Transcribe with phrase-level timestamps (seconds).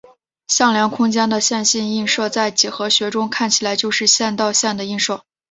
[0.47, 5.21] 向量空间的线性映射在几何学中看起来就是线到线的映射。